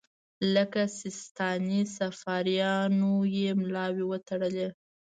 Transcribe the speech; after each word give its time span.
لکه 0.55 0.81
سیستاني 0.99 1.81
صفاریانو 1.97 3.13
یې 3.37 3.49
ملاوې 3.61 4.03
وتړلې. 4.07 4.67